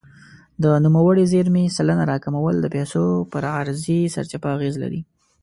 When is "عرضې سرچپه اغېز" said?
3.57-4.75